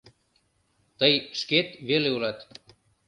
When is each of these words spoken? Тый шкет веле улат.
Тый 0.99 1.13
шкет 1.39 1.69
веле 1.87 2.09
улат. 2.15 2.39